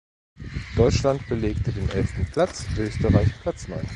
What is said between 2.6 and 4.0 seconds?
Österreich Platz neun.